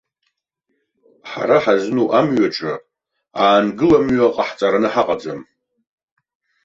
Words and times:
Ҳара 1.29 1.57
ҳазну 1.63 2.05
амҩаҿы 2.19 2.73
аангыламҩа 3.43 4.35
ҟаҳҵараны 4.35 4.89
ҳаҟаӡам. 4.93 5.41